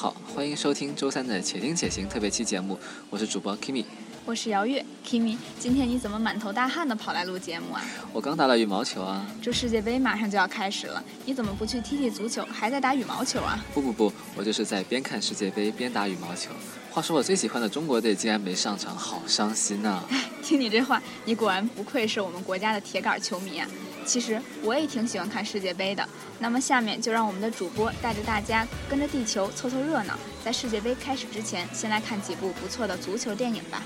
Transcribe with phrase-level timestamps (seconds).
[0.00, 2.78] 好，欢迎收听周三的《且听且行》特别期节目，
[3.10, 3.84] 我是主播 Kimi。
[4.24, 7.82] 我是姚月，Kimi，今天你怎么满头大汗的跑来录节目啊？
[8.10, 9.26] 我刚打了羽毛球啊！
[9.42, 13.62] 这世界杯马上就要开始了，你怎么不去踢踢足球，还在打羽毛球啊？
[13.74, 16.50] 不不不，我就是在边看世界杯边打羽毛球。
[16.90, 20.02] 话说我最喜欢的中国队竟然没上场，好伤心呐、
[20.42, 23.68] 听你这话，你果然不愧是我们国家的铁杆球迷啊！
[24.10, 26.04] 其实我也挺喜欢看世界杯的。
[26.40, 33.84] 那么下面就让我们的主播带着大家跟着地球凑凑热闹，在世界杯开始之前，先来看几部不错的足球电影吧。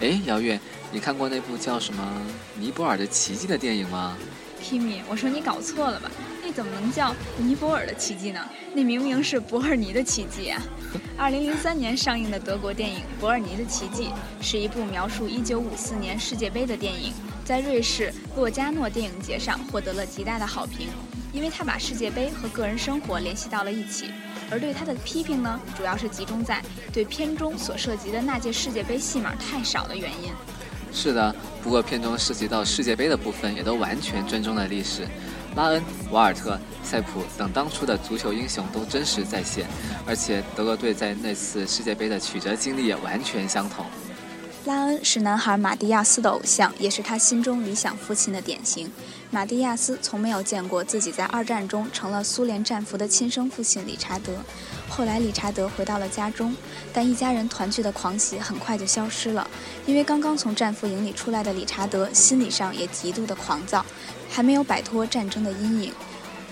[0.00, 0.58] 哎，姚月，
[0.90, 2.02] 你看过那部叫什么
[2.60, 4.16] 《尼泊尔的奇迹》的电影吗
[4.60, 6.10] ？Kimi，我说你搞错了吧？
[6.52, 8.40] 怎么能叫尼泊尔的奇迹呢？
[8.74, 10.62] 那明明是伯尔尼的奇迹啊！
[11.16, 14.10] 二零零三年上映的德国电影《伯尔尼的奇迹》
[14.44, 17.12] 是一部描述一九五四年世界杯的电影，
[17.44, 20.88] 在瑞士洛加诺电影节上获得了极大的好评，
[21.32, 24.10] 因为它把世界杯和个人生活联系到了一起。
[24.50, 30.30] 而对它的批评呢，主要是集中在对片中所涉及的那届世界杯戏码太少的原因。
[30.94, 35.08] 是的，不过片中涉及到世界杯的部分也都完全尊重了历史，
[35.54, 39.66] 拉恩、瓦尔特、塞普等当初的足球英雄都真实再现，
[40.06, 43.84] 而且德国队在那次世界杯的曲折经历也完全相同。
[44.64, 48.90] 拉恩是男孩马蒂亚斯的偶像，也是他心中理想父亲的典型。
[49.30, 54.32] 马蒂亚斯从没有见过自己在二战中成了苏联战俘的亲生父亲理查德。
[54.94, 56.54] 后来，理查德回到了家中，
[56.92, 59.48] 但一家人团聚的狂喜很快就消失了，
[59.86, 63.82] 因为刚刚从战俘营里出来的理查德心理上也极度的狂躁，
[64.28, 65.94] 还没有摆脱战争的阴影。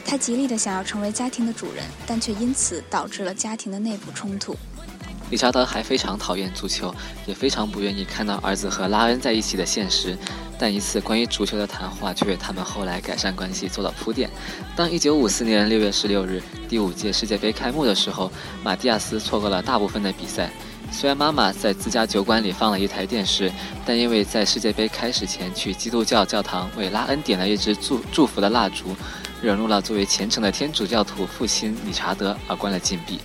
[0.06, 4.56] 他极力的想要成为家庭的主人，但却因此导致了家庭的内部冲突。
[5.30, 10.18] 理查德还非常讨厌足球，也非常不愿意看到儿子和拉恩在一起的现实。
[10.58, 14.28] 但一次关于足球的谈话却为他们后来改善关系做了铺垫。
[14.76, 18.30] 当1954年6月16日第五届世界杯开幕的时候，
[18.62, 20.50] 马蒂亚斯错过了大部分的比赛。
[20.92, 23.50] 虽然妈妈在自家酒馆里放了一台电视，
[23.86, 28.94] 但因为在世界杯开始前去基督教教堂为拉恩点了一支祝祝福的蜡烛，
[29.40, 33.18] 惹怒了作为虔诚的天主教徒父亲理查德，而关了禁闭。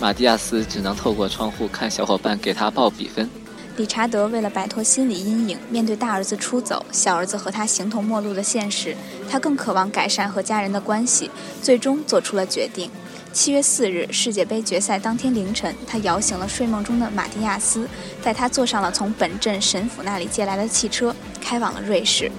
[0.00, 3.28] 马蒂亚斯只能透过窗户看小伙伴给他报比分。
[3.76, 8.96] 理查德为了摆脱心理阴影，面对大儿子出走、小儿子和他形同陌路的现实，
[9.30, 11.30] 他更渴望改善和家人的关系，
[11.62, 12.90] 最终做出了决定。
[13.32, 17.88] 七月四日，世界杯决赛当天凌晨，他摇醒了睡梦中的马蒂亚斯，
[18.22, 22.30] 带他坐上了从本镇神府那里借来的汽车，开往了瑞士。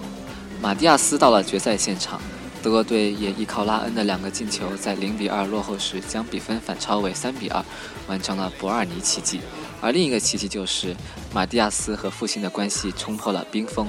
[0.61, 2.21] 马蒂亚斯到了决赛现场，
[2.61, 7.63] 德国队也依靠拉恩的两个进球，在零比二落后时将比分反超为三比二，
[8.07, 9.39] 完成了伯尔尼奇迹。
[9.79, 10.93] 而另一个奇迹就是，
[11.33, 13.87] 马蒂亚斯和父亲的关系冲破了冰封。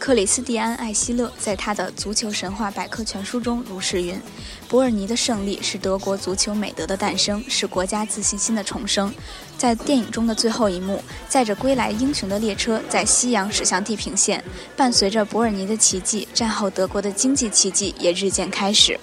[0.00, 4.18] 克里斯蒂安·艾希勒在他的《足球神话百科全书》中如是云
[4.66, 9.12] ：“伯尔尼的胜利是德国足球美德的诞生，是国家自信心的重生。”
[9.58, 14.42] 在电影中的最后一幕，载着归来英雄的列车在夕阳驶向地平线，
[14.74, 18.98] 伴随着伯尔尼的奇迹，战后德国的经济奇迹也日渐开始。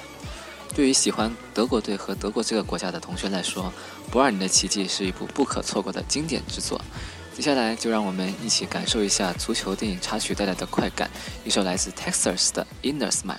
[0.73, 3.71] 对于喜欢德国队和德国这个国家的同学来说，
[4.11, 6.81] 《伯尔尼的奇迹》是一部不可错过的经典之作。
[7.37, 11.07] 接下来就让我们一起感受一下足球电影插曲带来的快感，
[11.45, 13.35] 一首来自 Texas 的《Inner Smile》。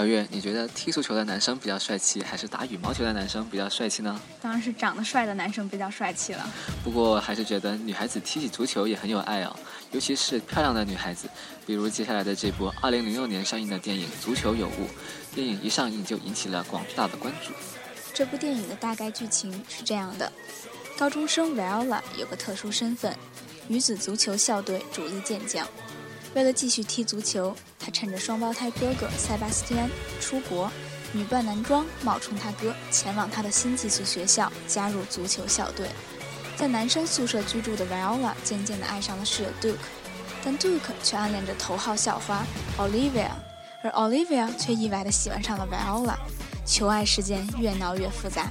[0.00, 4.18] 姚月，你觉得踢足球的男生比较帅气，还是打羽毛球的男生比较帅气呢？
[4.40, 6.50] 当然是长得帅的男生比较帅气了。
[6.82, 9.54] 不过还是觉得女孩子踢起足球也很有爱哦，
[9.92, 11.28] 尤其是漂亮的女孩子，
[11.66, 14.70] 比如接下来的这部2006年上映的电影《足球有误》，
[15.34, 17.52] 电影一上映就引起了广大的关注。
[18.14, 20.32] 这部电影的大概剧情是这样的：
[20.96, 23.14] 高中生 Viola 有个特殊身份，
[23.68, 25.68] 女子足球校队主力健将。
[26.34, 29.90] 为了继续踢足球，他趁着双胞胎哥哥塞巴斯蒂安
[30.20, 30.70] 出国，
[31.12, 35.88] 女扮男装，冒充他哥，前往他的新寄宿学校加入足球校队。
[36.56, 39.78] 在男生宿舍居住的 Viola 渐渐地爱上了室友 Duke，
[40.44, 42.44] 但 Duke 却暗恋着头号校花
[42.78, 43.30] Olivia，
[43.82, 46.14] 而 Olivia 却意外地喜欢上了 Viola。
[46.66, 48.46] 求爱事件越闹越复杂，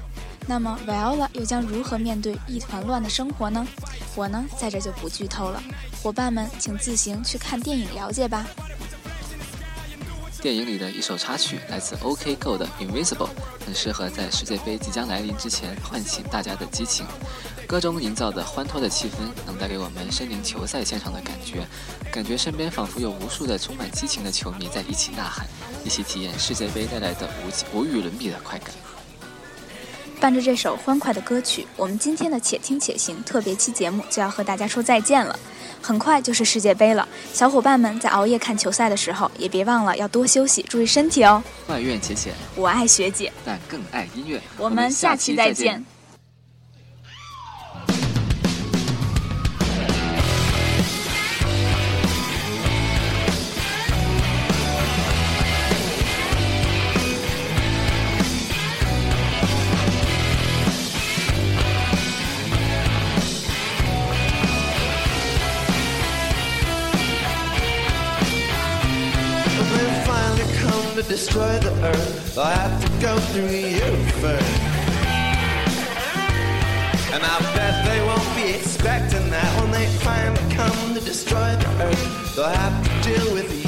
[0.49, 3.63] 那么 Viola 又将如何面对一团乱的生活呢？
[4.15, 5.61] 我呢，在这就不剧透了，
[6.01, 8.47] 伙伴们请自行去看电影了解吧。
[10.41, 13.29] 电影里的一首插曲来自 OK Go 的 Invisible，
[13.63, 17.05] 很适合在世界杯即将来临之前唤醒大家的激情。
[17.67, 21.63] 歌中营造的欢脱的气氛，能带给我们身临球赛现场的感觉，
[22.11, 25.45] 感觉身边仿佛有无数的充满激情的球迷在一起呐喊，
[25.85, 28.73] 一起体验世界杯带来的无无与伦比的快感。
[30.19, 35.37] 伴着这首欢快的歌曲，我们今天的《且听且行》特别期节目就要和大家说再见了。
[35.81, 41.41] 很快就是世界杯了，小伙伴们在熬夜看球赛的时候，也别忘了要多休息，注意身体哦。
[41.67, 44.41] 外院浅浅，我爱学姐，但更爱音乐。
[44.57, 45.83] 我们下期再见。
[81.09, 83.58] Destroy the earth, they'll have to deal with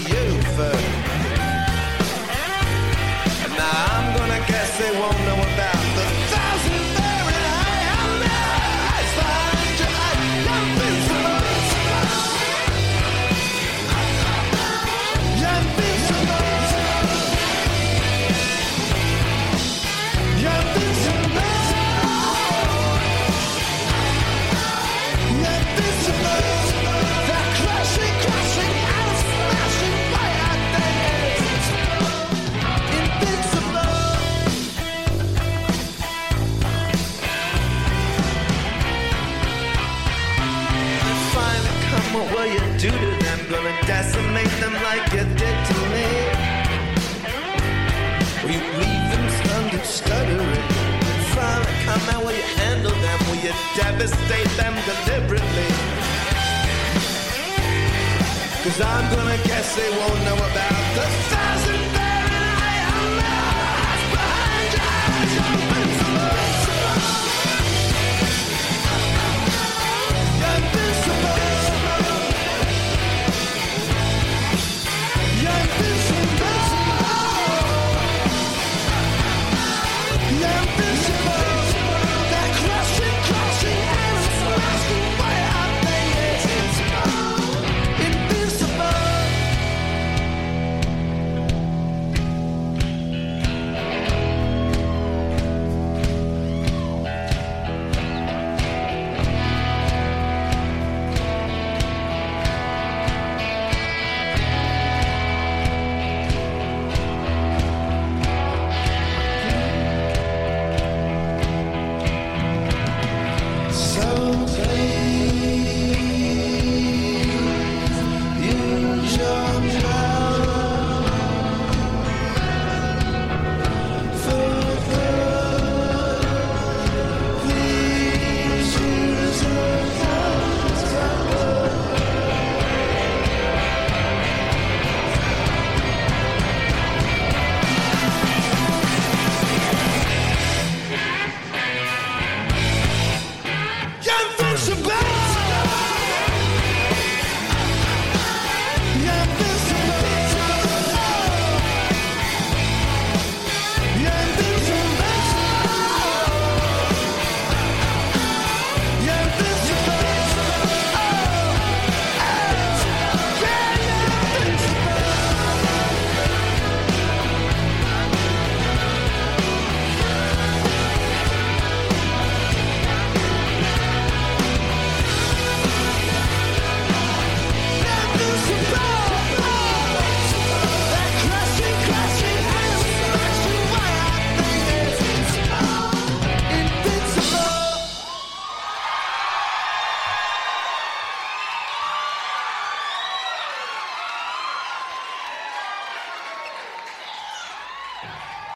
[54.01, 55.67] devastate them deliberately?
[58.63, 61.50] Cause I'm gonna guess they won't know about the